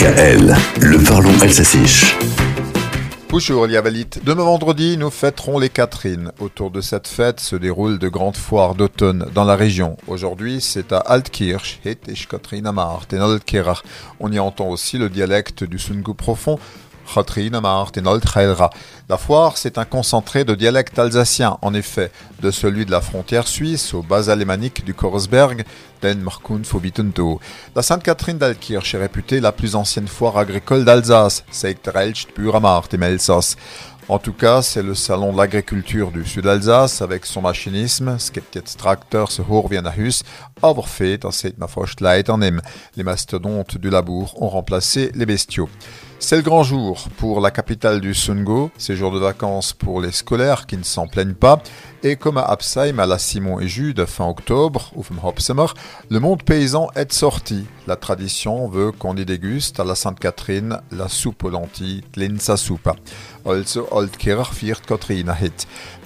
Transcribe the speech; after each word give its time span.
DKL, 0.00 0.56
le 0.80 1.04
parlons 1.04 1.38
alsacien. 1.42 1.82
Bonjour 3.28 3.66
Liavalit. 3.66 4.08
Demain 4.24 4.44
vendredi, 4.44 4.96
nous 4.96 5.10
fêterons 5.10 5.58
les 5.58 5.68
Catherines. 5.68 6.32
Autour 6.40 6.70
de 6.70 6.80
cette 6.80 7.06
fête 7.06 7.38
se 7.38 7.54
déroulent 7.54 7.98
de 7.98 8.08
grandes 8.08 8.38
foires 8.38 8.74
d'automne 8.74 9.26
dans 9.34 9.44
la 9.44 9.56
région. 9.56 9.98
Aujourd'hui, 10.06 10.62
c'est 10.62 10.94
à 10.94 11.00
Altkirch, 11.00 11.80
On 14.20 14.32
y 14.32 14.38
entend 14.38 14.68
aussi 14.68 14.96
le 14.96 15.10
dialecte 15.10 15.64
du 15.64 15.78
Sungu 15.78 16.14
profond, 16.14 16.58
la 19.08 19.16
foire, 19.18 19.56
c'est 19.56 19.78
un 19.78 19.84
concentré 19.84 20.44
de 20.44 20.54
dialectes 20.54 20.98
alsaciens, 20.98 21.58
en 21.62 21.74
effet, 21.74 22.12
de 22.40 22.50
celui 22.50 22.86
de 22.86 22.90
la 22.90 23.00
frontière 23.00 23.48
suisse 23.48 23.92
au 23.94 24.02
bas 24.02 24.30
alémanique 24.30 24.84
du 24.84 24.94
Korsberg, 24.94 25.64
den 26.02 26.24
La 27.74 27.82
Sainte-Catherine 27.82 28.38
d'Alkirch 28.38 28.94
est 28.94 28.98
réputée 28.98 29.40
la 29.40 29.52
plus 29.52 29.74
ancienne 29.74 30.08
foire 30.08 30.38
agricole 30.38 30.84
d'Alsace, 30.84 31.44
en 34.10 34.18
tout 34.18 34.32
cas, 34.32 34.60
c'est 34.60 34.82
le 34.82 34.96
salon 34.96 35.32
de 35.32 35.36
l'agriculture 35.36 36.10
du 36.10 36.26
sud 36.26 36.44
Alsace 36.48 37.00
avec 37.00 37.24
son 37.24 37.42
machinisme, 37.42 38.16
Tracteur 38.76 39.30
se 39.30 39.40
Horvianahus, 39.40 40.24
fait 40.84 41.20
Les 42.96 43.04
mastodontes 43.04 43.78
du 43.78 43.88
labour 43.88 44.42
ont 44.42 44.48
remplacé 44.48 45.12
les 45.14 45.26
bestiaux. 45.26 45.68
C'est 46.22 46.36
le 46.36 46.42
grand 46.42 46.62
jour 46.62 47.08
pour 47.16 47.40
la 47.40 47.50
capitale 47.50 48.00
du 48.02 48.12
Sungo, 48.12 48.70
c'est 48.76 48.94
jour 48.94 49.10
de 49.10 49.18
vacances 49.18 49.72
pour 49.72 50.02
les 50.02 50.12
scolaires 50.12 50.66
qui 50.66 50.76
ne 50.76 50.82
s'en 50.82 51.06
plaignent 51.06 51.32
pas, 51.32 51.62
et 52.02 52.16
comme 52.16 52.36
à 52.36 52.42
Absheim, 52.42 52.98
à 52.98 53.06
la 53.06 53.18
Simon 53.18 53.58
et 53.58 53.68
Jude, 53.68 54.04
fin 54.04 54.28
octobre, 54.28 54.92
ou 54.96 55.02
le 56.10 56.20
monde 56.20 56.42
paysan 56.42 56.90
est 56.94 57.10
sorti. 57.10 57.64
La 57.86 57.96
tradition 57.96 58.68
veut 58.68 58.92
qu'on 58.92 59.16
y 59.16 59.24
déguste 59.24 59.80
à 59.80 59.84
la 59.84 59.94
Sainte-Catherine 59.94 60.78
la 60.92 61.08
soupe 61.08 61.42
aux 61.44 61.50
lentilles, 61.50 62.02
Tlinsa 62.12 62.58
Soupa. 62.58 62.96
Also 63.46 63.88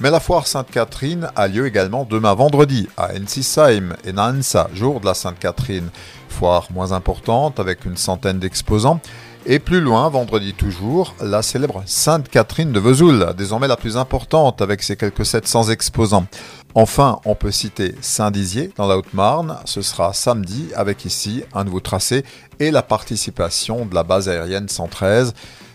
Mais 0.01 0.11
la 0.11 0.21
foire 0.21 0.47
Sainte-Catherine 0.47 1.29
a 1.35 1.49
lieu 1.49 1.67
également 1.67 2.07
demain 2.09 2.35
vendredi 2.35 2.89
à 2.97 3.11
Ensisheim 3.15 3.97
et 4.05 4.13
Nansa, 4.13 4.69
jour 4.75 5.01
de 5.01 5.07
la 5.07 5.15
Sainte-Catherine. 5.15 5.89
Foire 6.29 6.69
moins 6.73 6.93
importante 6.93 7.61
avec 7.61 7.85
une 7.85 7.97
centaine 7.97 8.39
d'exposants. 8.39 9.01
Et 9.47 9.59
plus 9.59 9.83
loin, 9.83 10.09
vendredi 10.09 10.55
toujours, 10.55 11.15
la 11.21 11.43
célèbre 11.43 11.83
Sainte 11.85 12.31
Catherine 12.31 12.73
de 12.73 12.81
Vesoul, 12.81 13.35
désormais 13.37 13.69
la 13.69 13.77
plus 13.77 13.99
importante 13.99 14.63
avec 14.63 14.83
ses 14.83 14.97
quelques 14.97 15.27
700 15.27 15.69
exposants. 15.69 16.27
Enfin, 16.75 17.21
on 17.27 17.35
peut 17.35 17.51
citer 17.51 17.95
Saint-Dizier 18.01 18.73
dans 18.77 18.87
la 18.87 18.97
Haute-Marne, 18.97 19.59
ce 19.67 19.83
sera 19.83 20.15
samedi 20.15 20.69
avec 20.75 21.05
ici 21.05 21.45
un 21.53 21.65
nouveau 21.65 21.81
tracé 21.81 22.25
et 22.59 22.71
la 22.71 22.83
participation 22.83 23.85
de 23.85 23.95
la 23.95 24.03
base 24.03 24.31
aérienne 24.31 24.69
113. 24.69 25.35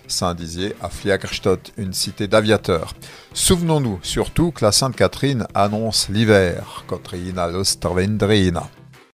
Saint-Dizier 0.10 0.76
à 0.82 0.90
Fliagerstadt, 0.90 1.72
une 1.78 1.94
cité 1.94 2.28
d'aviateurs. 2.28 2.94
Souvenons-nous 3.34 4.00
surtout 4.04 4.52
que 4.52 4.66
la 4.66 4.72
Sainte 4.72 4.96
Catherine 4.96 5.48
annonce 5.54 6.10
l'hiver, 6.10 6.84
Kotrina 6.88 7.48
l'Ostervendrina. 7.48 8.70